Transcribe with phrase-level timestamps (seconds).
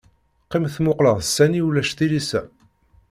[0.45, 2.41] Qqim tmuqleḍ sani ulac tilisa.